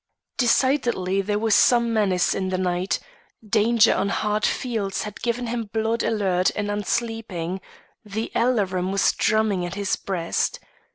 [0.37, 2.99] Decidedly there was some menace in the night;
[3.47, 7.61] danger on hard fields had given him blood alert and unsleeping;
[8.03, 10.59] the alarum was drumming at his breast.